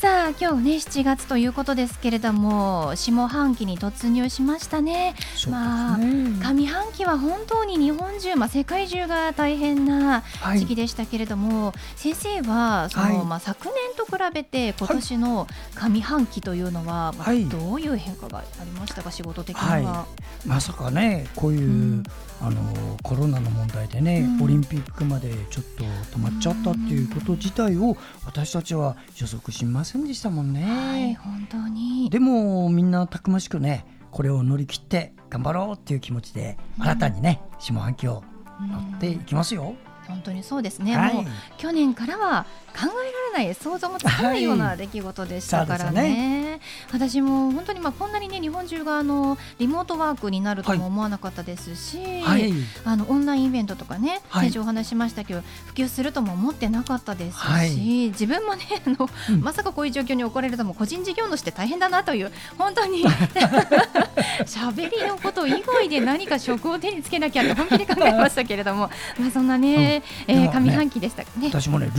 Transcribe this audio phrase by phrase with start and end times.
[0.00, 5.12] さあ今日ね7月ということですけれども下半期に突入しましたね。
[5.12, 5.14] ね。
[5.50, 10.22] まあ上半期は本当に日本中、まあ、世界中が大変な
[10.56, 20.06] 時期でしたけれども、はい、先生はその、はい、まあ、昨年と比べて今年の上半期というのは、まあ、どういう変化がありましたか仕事的には？
[20.46, 22.02] まさかねこういう、うん。
[22.42, 25.84] あのコロナの問題でね、うん、オリンピックまでちょっと
[26.16, 30.62] 止まっちゃったっていうこと自体を私たちは予測しませんでしたもんね。
[30.62, 38.22] はい、本当にでもみんなたくましくねこれを乗り切って頑張ろうっていう気持ちで新たにね、下半期を
[38.60, 39.74] 乗っていきますよ。
[40.10, 41.24] 本当にそうですね、はい、もう
[41.58, 46.00] 去年からは考えられない想像もつかないような出来事でしたからね。
[46.00, 46.60] はいね、
[46.92, 52.52] 私も本当にまあこんなにね日本中があのリモートワークになるとも思わなかったですし、はい、
[52.84, 63.04] あのオンラインイベントとかね、先週お話しましたけど普及するとも思ってなかったですし、自分もねあの、うん、まさかこういう状況に置かれるとも個人事業主って大変だなという本当に
[64.46, 71.48] 喋りのこと以外で何か職を手につけなきゃって本気で考えましたけれども、まあそんなね、うん、えー、上半期でしたね。
[71.48, 71.90] 私もね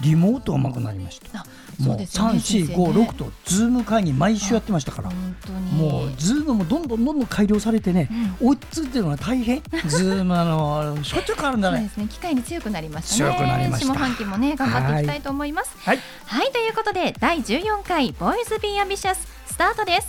[0.00, 1.44] リモートうまくなりました。
[1.80, 9.62] もう三四五六とズーム会議毎週やってましたから、もうズームもどんどんどんどん改良されてね、追いついてるのが大変。
[9.88, 11.78] ズームあのしょっちゅう変わるんだね。
[11.78, 12.06] そうですね。
[12.08, 13.30] 機械に強くなりましたね。
[13.32, 13.94] 強くなりました。
[13.94, 15.70] 下半期もね頑張っていきたいと思います。
[15.78, 15.98] はい。
[16.26, 20.08] はい、ということで第十四回ボーイズビーアンビシャススタートです。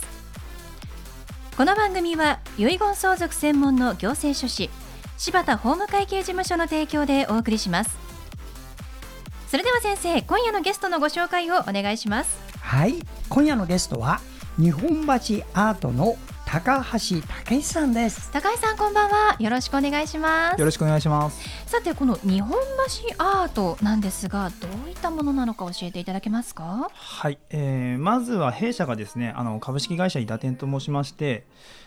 [1.56, 4.70] この番組は遺言相続専門の行政書士
[5.22, 7.96] 柴田法務会計事務所の提供でお送りします。
[9.46, 12.94] それでは先生今夜のゲストのご紹介をお願いしますはい
[13.28, 14.22] 今夜のゲストは
[14.56, 16.16] 日本橋アートの
[16.52, 18.30] 高橋武さんです。
[18.30, 19.36] 高橋さんこんばんは。
[19.38, 20.58] よろしくお願いします。
[20.58, 21.48] よろしくお願いします。
[21.66, 22.60] さてこの日本
[23.08, 26.90] 橋アートなんですがどういったものなのか教えていただけますか？
[26.92, 31.46] はい、えー、まずは弊社がですねあの株式会社伊田店と申しまして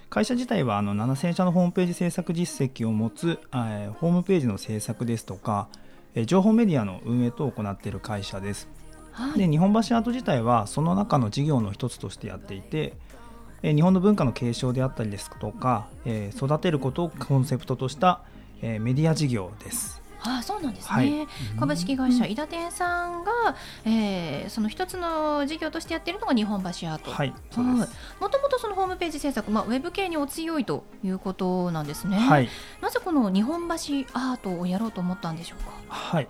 [0.10, 5.68] 会社自体はあの7000社のホームページ制作実績を持つ、えー、ホームページの制作ですとか
[6.26, 8.68] 情報メディアの運営等を行っている会社です。
[9.12, 12.98] はい、で日本橋アート自体はその中の事業の一つとしてやっていて
[13.74, 15.88] 日本の文化の継承であったりですとか
[16.36, 18.22] 育てることをコンセプトとした
[18.62, 20.02] メディア事業です。
[20.28, 21.28] あそうなんですね、はい、
[21.60, 23.56] 株式会社伊田店さんが、
[23.86, 32.50] えー、その一つの事業としてやっているのが日本橋アート、はい、もともとそのホームページ制作、まあ、ウェブ系にお強いということなんですね、はい、
[32.82, 33.74] なぜこの日本橋
[34.14, 35.72] アートをやろうと思ったんでしょうか？
[35.90, 36.28] はい。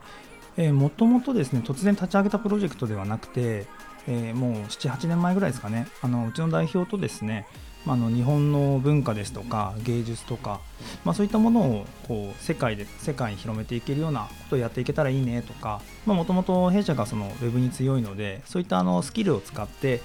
[0.58, 3.66] えー、もともとですね突然立ち上げたプロジェクトではなくて、
[4.08, 5.88] えー、もう78年前ぐらいですかね。
[6.02, 7.48] あのうちの代表とですね
[7.86, 10.60] まあ、の日本の文化ですとか芸術とか、
[11.04, 20.02] まあ、そういったものをこう世界で世界に広めていけるようなことをやっていけたらいいねとかもともと弊社がそのウェブに強いのでそういったあのスキルを使って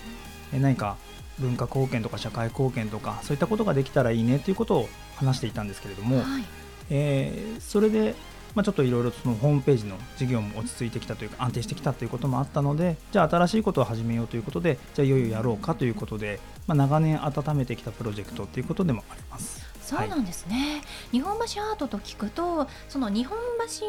[0.53, 0.97] 何か
[1.39, 6.45] 文化貢献とか社会貢献とかそういったことができたらいいねということを話していたんですけれども、はい、
[6.91, 8.15] えー、それで
[8.55, 19.71] まあ、ちょっといろいろそのホームページの事業も落ち着いてきたというか安定してきたということもあったのでじゃあ新しいことを始めようということでじゃあいよいよやろうかということで、まあ、長年温めてきたプロジェクトということでもあります。
[19.91, 23.37] そうなんですね、はい、日本橋アートと聞くとその日本
[23.81, 23.87] 橋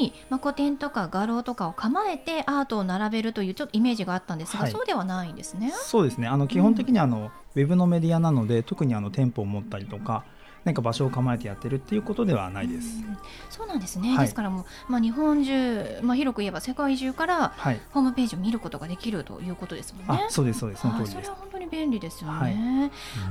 [0.00, 5.72] に、まあ、古典とか画廊とかを構えてアートを並べるというちょっとイメージがあったんですが、はい、そうではないんですね。
[5.72, 7.18] そうですねあの基本的にあの、
[7.54, 10.24] うん、ウェブのメディアなので特にあの店舗を持ったりとか
[10.64, 12.98] 何か場所を構えてやってるっていうことではないです。
[13.00, 13.02] う
[13.50, 17.54] そうなんですね、はい、ですからもう、まあ、日本中、まあ、広く言えば世界中から
[17.92, 20.26] ホームページを見ることができるということですもんね。
[20.30, 20.82] そうですそうです。
[20.82, 22.38] その通りそれは本当に便利ですよね。
[22.38, 22.54] はい、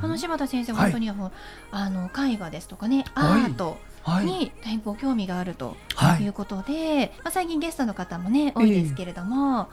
[0.04, 1.32] あの柴田先生、本当にあの、
[1.72, 3.78] あの絵画ですとかねアート、
[4.24, 5.76] に大変ご興味があると
[6.20, 6.28] い。
[6.28, 9.70] うことで、はい、まあ、最近ゲストの方もね多いですけれども、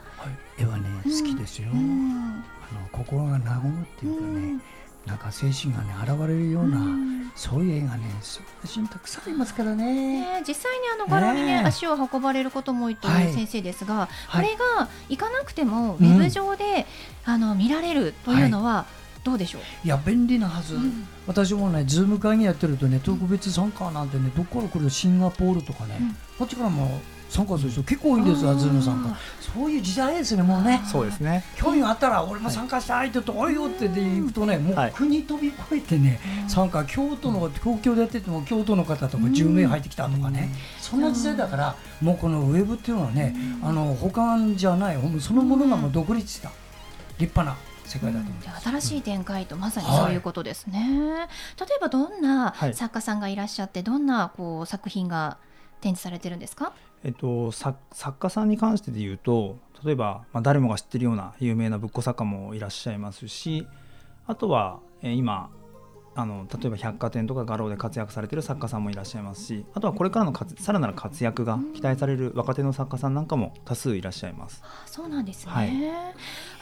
[0.58, 4.62] えー、絵はね好きですよ、うん、あの心が和むっていうかね、うん
[5.06, 10.20] なんか精神がね現れるような、うん、そういう絵がね素晴らたくさんありますからね。
[10.20, 16.86] ね実際にあの画廊にね、ね足を運ばれることも多いという先生ですが、はい、これが行かなくてもウェブ上で、
[17.26, 18.86] うん、あの見られるというのは、
[19.24, 19.62] どうでしょう？
[19.84, 24.90] いや便利なはず、うん、私もねズーム会議やってるとね特別参加なんてねどこから来る？
[24.90, 27.00] シンガポールとかね、うん、こっちからも
[27.30, 29.16] 参加する人結構多いんですよ、ズーム参加。
[29.54, 30.82] そういう時代ですね、もうね。
[30.84, 31.44] そうですね。
[31.56, 40.50] 興味があったら、俺も参加したいって言うと、おいでよって行くとね、もう国飛び越えてね、参加、京都の、東京でやってても、京都の方とか10名入ってきたとかね。
[40.80, 46.50] そんな時代だから、もうこのウェブっていうのはね、あの、補完じゃない、そのものがもう独立した。
[47.18, 47.56] 立派な
[47.86, 51.28] 世界だと思います、新しい展開とまさにそういうことですね、はい、
[51.58, 55.38] 例えばどんな作家さんがいらっしゃって、どんなこう作品が
[55.80, 56.72] 展示されてるんですか？
[57.02, 57.78] えっと、作
[58.18, 63.66] 家さんに関してで言うと例えば、まあ、誰もが知ってるような有名な仏庫作家もいらっしゃいますし
[64.26, 65.50] あとは、えー、今
[66.14, 74.62] あの例えば百貨店とか画廊で活躍されてる作家さんもいらっしゃいますしあとはこれからのさらなる活躍が期待される若手の作家さんなんかも多数いらっしゃいます。
[74.64, 75.70] あそうなんですね、はい、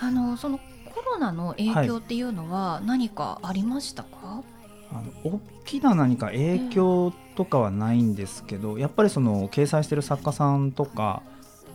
[0.01, 4.58] あのそのコロナの影響っていうのは何かありましたか、はい
[4.93, 11.23] あの大きな何か影響とかはないんですけど、やっぱりその掲載してる作家さんとか、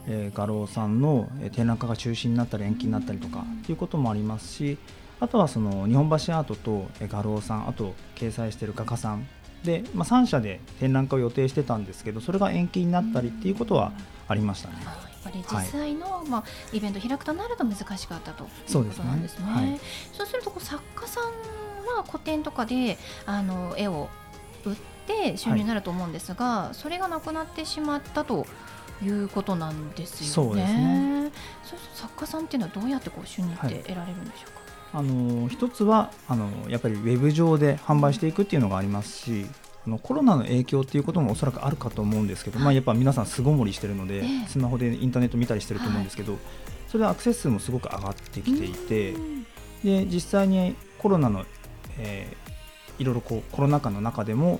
[0.08, 4.78] えー、画廊さんの展覧会が中止になったり延期になったりとかっていうこともありますし
[5.20, 9.28] あとはその日本橋アートと画廊さんあと掲載してる画家さん。
[9.64, 13.94] で、まあ、3社で展覧会を予定してたんですけどそれが延期になったりっていうことは
[14.28, 14.76] ありましたね。
[14.84, 16.44] やっぱり実際の、はい、まあ、
[16.74, 18.50] イベント開くとなると難しかったという
[18.90, 19.46] ことなんですね。
[19.46, 19.72] そう、ね。
[19.72, 19.80] はい、
[20.12, 21.24] そうすると作家さん
[21.86, 24.10] は個展とかであの絵を
[24.66, 24.76] 売っ
[25.08, 28.46] て収入になると思うんですが、はい、それがなくなってしまったと
[29.04, 30.32] いうことなんですよね。
[30.34, 31.32] そうですね。
[31.64, 34.64] そう作家さんっていうのはどうやってこう収入って得られるんでしょうか？
[34.94, 39.48] あの一つはあのやっぱりウェブ上で販売していくっていうのがありますし、
[39.86, 46.42] あのコロナの影響っていうこともおそらくあるかと思うんですけど、はい、まあ、やっぱ皆さん巣ごもりしてるので、えー、スマホでインターネット見たりしてると思うんですけど、はい、
[46.88, 49.14] それでアクセス数もすごく上がってきていて
[49.84, 51.44] で実際にコロナの
[52.00, 54.60] えー、いろいろこうコロナ禍の中でも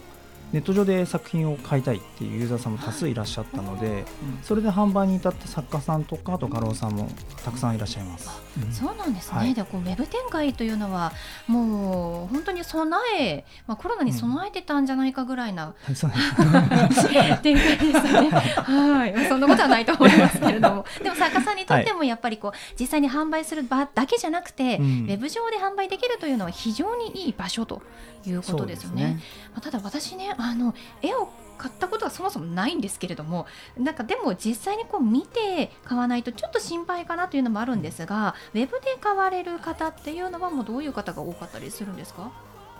[0.54, 4.06] ネット上で作品を買いたいっていうユーザーさんも多数いらっしゃったので、
[4.44, 7.10] それで販売に至った作家さんとかあと画廊さんも
[7.44, 8.30] たくさんいらっしゃいます。
[8.64, 9.38] うん、そうなんですね。
[9.38, 11.12] はい、でこうウェブ展開というのは
[11.48, 18.30] もう本当に備え、まあコロナに備えてたんじゃないかぐらいな、うん、展開ですね。
[18.30, 27.82] はい、そんなことはないと思いますけれども、 でも作家さんにとってもやっぱりこう、はい、実際に販売する場だけじゃなくて、うん、ウェブ上で販売できるというのは非常にいい場所と
[28.26, 29.04] いうことですよね。
[29.04, 29.20] ね。
[29.52, 33.46] まあ、ただ私ねあの絵を買ったことはそもそもないんですけれども
[33.78, 42.32] なんかでも実際にこう見て買わないとちょっと心配かなというのもあるんですがウェブで買われる方っていうのはもうどういう方が多かったりするんですか？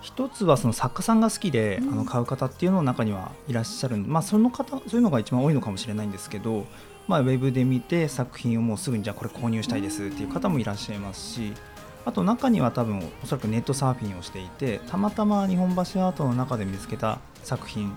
[0.02, 6.66] 一つはその作家さんが好きで、うん、あの買う方っていうの中にはいらっしゃるまあ、その方そういうのが一番多いのかもしれないんですけど、
[7.08, 11.54] まあ、ウェブで見て作品をもうすぐにじゃあこれ購入したいですっていう方もいらっしゃいますし。
[12.04, 17.94] あと中には多分おそらくネットサーフィンをしていてたまたま日本橋アートの中で見つけた作品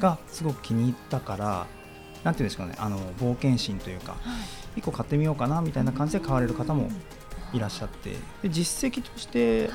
[0.00, 1.66] がすごく気に入ったから
[2.24, 4.16] 何て言うんですかねあの冒険心というか、
[4.76, 6.88] 1個買ってみようかなみたいな感じで買われる方も
[7.52, 8.10] いらっしゃって
[8.42, 9.70] で実績として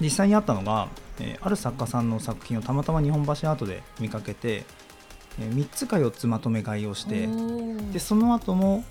[0.00, 0.88] 実際にあったのが、
[1.20, 4.64] えー、ある作家さんの作品をたまたま日本橋アートで見かけて、
[5.38, 7.28] えー、3つか4つまとめ買いをして
[7.92, 8.84] でその後も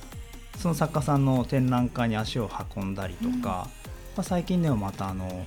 [0.57, 3.67] その作家さんの展覧会に足を運んだりとか、
[4.15, 5.45] まあ、最近ではまたあの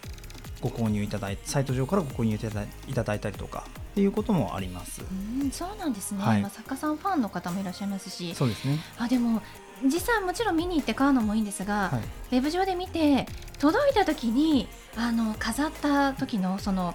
[0.61, 5.03] ご購入いただいサイト上からご購入いただいただいたりとかっていうこともあります。
[5.41, 8.35] うんそうなんですね、はい、まあ、作家さんファンの方もいらっしゃいますし。
[8.35, 8.79] そうですね。
[8.99, 9.43] あでも
[9.85, 12.01] 実際もちろん見に行って買うのもいいんですが、は
[12.33, 13.27] い、ウェブ上で見て
[13.59, 16.95] 届いた時にあの飾った時のその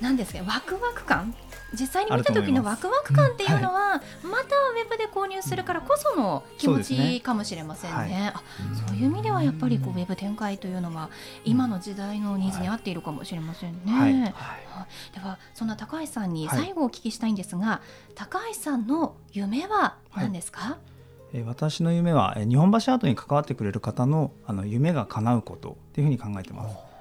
[0.00, 1.34] 何ですかワクワク感
[1.72, 7.96] 実際に見た時のワクワク感っていうのは、またウェブで購入するからこその気持ちかもしれませんね。
[7.96, 11.10] そう、ねはい、そういう意味ではやっぱりこうウェブ展開というのは
[11.44, 13.92] 今の時代のニーズに合っているかもしれませんね。
[13.92, 14.12] はい。
[14.20, 14.32] はい、
[15.14, 17.80] ではそんな高橋さんに最後お聞きしたいんですが、
[18.14, 20.78] 高橋さんの夢は何ですか、
[21.32, 26.91] え私の夢は日本橋アートに関わってくれる方のあの夢が叶うことっていうふうに考えてます。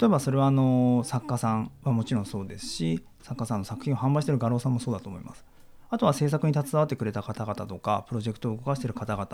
[0.00, 5.44] 例えばそれはあの作家さんはもちろんそうですし作家さんの作品を販売してる画廊さんもそうだと思います。
[5.90, 9.26] あとは制作に携わってくれた方々とかプロジェクトを動かしている方々、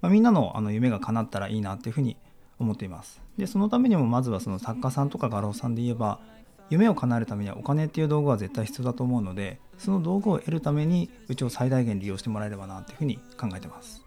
[0.00, 2.16] まあ、みんなのあの夢が叶ったらいいなっていうふうに
[2.58, 3.22] 思っています。
[3.38, 6.18] でそのためにもまずはその作家さんとか画廊さんで言えば
[6.70, 14.04] 夢を叶えるためにはお金っていう道具は絶対必要だと思うのでその道具を得るためにうちを最大限利用してもらえればなというふうに考えてます。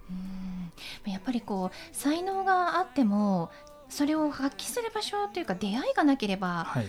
[1.06, 3.52] やっぱりこう才能があっても
[3.94, 6.86] それを発揮する場所というか出会いがなければ、はい、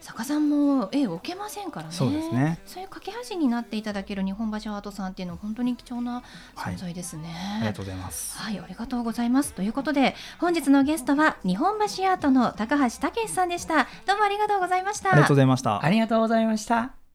[0.00, 1.92] 坂さんも絵を置けませんからね。
[1.92, 2.58] そうですね。
[2.64, 6.22] そういう架け橋になっていただける日本橋アートさんっていうのは本当に貴重な
[6.54, 8.38] 存在ですね、はい、ありがとうございます。
[8.38, 9.52] はいありがとうございます。
[9.52, 13.86] ということで本日のゲストは日本橋アートの高橋武さんでした。
[14.06, 15.12] どうもありがとうございました。
[15.12, 15.84] ありがとうございました。
[15.84, 17.05] ありがとうございました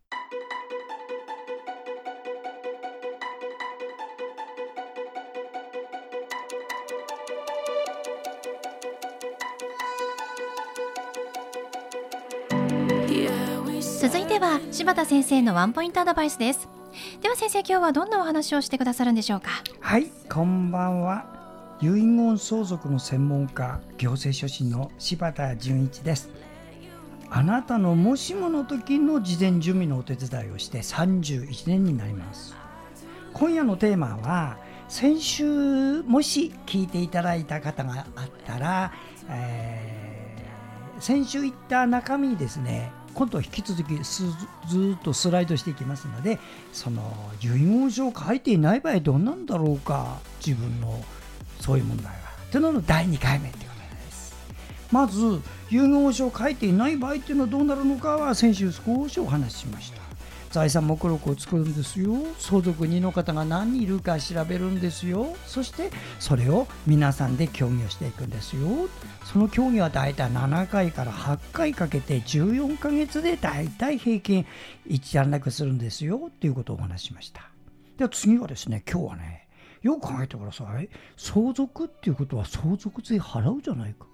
[14.02, 16.68] 続いては柴田先生のワンポイントアドバイスです。
[17.22, 19.52] では先生今日はどんなお話をしてくださるんでしょうか？
[19.80, 21.78] はいこんばんは。
[21.84, 26.32] 遺言相続の専門家行政書士の柴田純一です。
[27.30, 32.56] あなたのもしもの時の事前準備のお手伝いをして31年になります。
[33.34, 38.94] 今夜のテーマは先週もし聞いていただいた方があったら、
[39.30, 43.00] えー、先週言った中身にですね。
[43.14, 44.26] 今度は引き続きず
[45.00, 46.40] っとスライドしていきますので
[46.74, 47.02] その
[47.42, 51.04] 遺言書を書いていない場合どうなんだろうか自分の
[51.60, 52.14] そういう問題は
[52.52, 54.36] というのの第2回目ということです。
[54.92, 60.01] まず遺言書を書いていない場合っていうのはどうなるのかは先週少しお話ししました。
[60.52, 62.14] 財産目録を作るんですよ。
[62.38, 65.34] 相続人の方が何人いるか調べるんですよ。
[65.46, 65.90] そして
[66.20, 68.90] それを皆さんで協議をしていくんですよ。
[69.24, 74.46] その協議はだいたい7回から8回かけて14ヶ月でだいたい平均
[74.86, 76.28] 一段落するんですよ。
[76.28, 77.50] っていうことをお話ししました。
[77.98, 79.48] では次はですね今日はね
[79.82, 80.90] よく考えてください。
[81.16, 84.06] 相続っていうことは相続税払うじゃないか。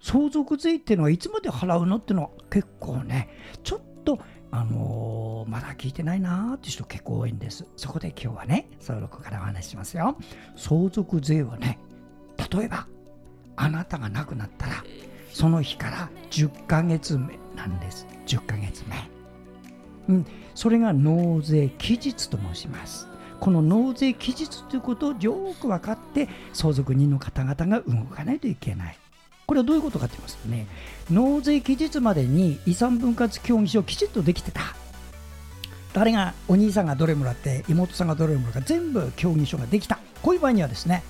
[0.00, 3.28] 相続税っていうのはいつまで払うのっていうのは結構ね
[3.62, 4.18] ちょっと
[4.54, 5.01] あの、
[5.52, 7.66] まだ聞いてないなーって人結構多いんです。
[7.76, 10.16] そこで今日はね、そのからお話しますよ。
[10.56, 11.78] 相続税はね、
[12.50, 12.86] 例えば、
[13.56, 14.82] あなたが亡くなったら、
[15.30, 18.06] その日から10ヶ月目なんです。
[18.26, 18.96] 10ヶ月目。
[20.08, 23.06] うん、それが納税期日と申します。
[23.38, 28.98] この納税期日ということをよく分かって相続人の方々が動かないといけない。
[29.44, 30.66] これはどういうことかと言いますとね、
[31.10, 34.81] 納税期日までに遺産分割協議書をきちっとできてた。
[35.92, 39.98] 誰が、お兄さんがどれもらって、妹さんがどれもらうか、全部協議書ができた。
[40.22, 41.02] こういう場合にはですね、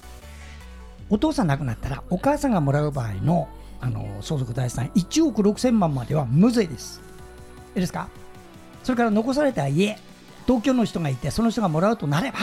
[1.09, 3.49] お父さん亡くなったら、お母さんがもらう場合の
[3.81, 7.01] あの相続財産1億6000万までは無税です。
[7.75, 8.09] いいですか？
[8.85, 9.99] それから残された家、
[10.47, 12.39] 同居の人がいて、その人がもらうとなれば、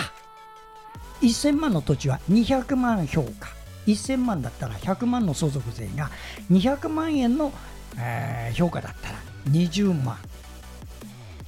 [1.22, 3.50] 1000万の土地は200万評価。
[3.88, 6.12] 1000万だったら100万の相続税が
[6.52, 7.52] 200万円の、
[7.98, 9.16] えー、評価だったら
[9.50, 10.18] 20万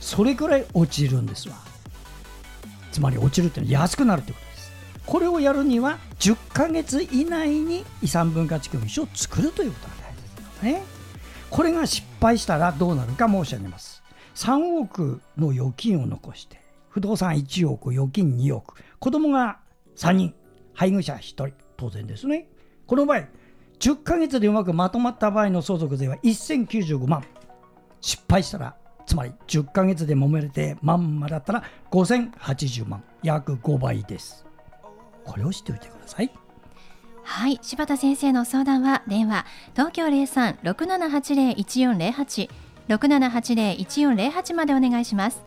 [0.02, 1.56] それくらい落ちるんですわ
[2.92, 4.72] つまり落ちるっていうのは安くなるということです
[5.06, 10.84] これをやるには10ヶ月以内に遺産分割協議書を作るということが大切ですね
[11.50, 14.04] これが失敗したらどうなるか申し上げます
[14.36, 19.60] 3億の預金を残して不動産1億預金2億子供が
[19.96, 20.34] 3人
[20.74, 22.48] 配偶者1人当然ですね。
[22.86, 23.24] この場合、
[23.80, 27.24] 10ヶ月でうまくまとまった場合の相続税は1095万。
[28.02, 28.76] 失敗したら、
[29.12, 33.04] つまり10ヶ月で揉めれてまんまだったら5080万。
[33.24, 34.46] 約5倍です。
[35.26, 36.32] これを知っておいてください。
[37.22, 42.50] はい、柴田先生の相談は電話東京03-6780-1408
[42.88, 45.44] 6780-1408までお願いします。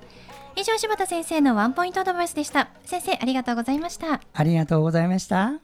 [0.57, 2.69] 以上柴田先生のワンポイントアドバイスでした。
[2.85, 4.21] 先生ありがとうございました。
[4.35, 5.64] ありがとうございました。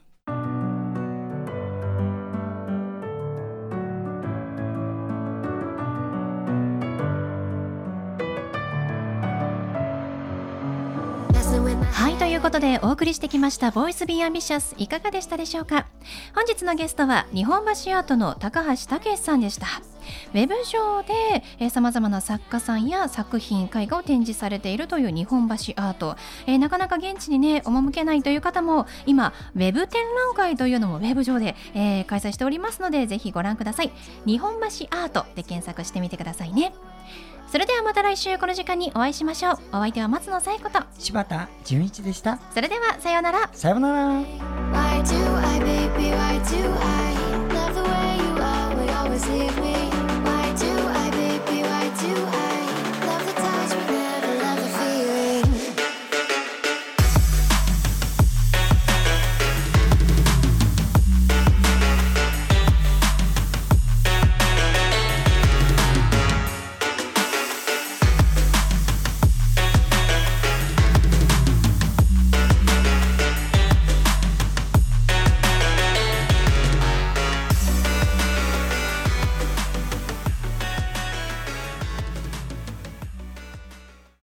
[12.51, 15.87] ということでお送りしてきました「ボイズ・ビー・アンビシャス」いかがでしたでしょうか？
[16.35, 19.69] 本日のゲストは日本橋アートの高橋武さんでした。
[20.35, 26.17] ウェブ上でさまざまな作家さんや作品絵画を展示されているという日本橋アート、
[26.47, 33.93] えー、なかなか現地にね赴けないという方も今ウェブ展覧会というのもウェブ上で、えー、開催しておりますのでぜひご覧ください。
[34.27, 36.73] 日本橋アートで検索してみてくださいね。
[37.51, 39.59] それではまた来週この時間にお会いしましょう。
[39.73, 40.85] お相手は松野紗友子と。
[40.97, 42.39] 柴田純一でした。
[42.55, 43.51] それではさようなら。
[43.53, 44.21] さようなら